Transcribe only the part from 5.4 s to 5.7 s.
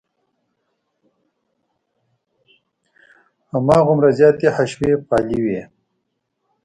وې.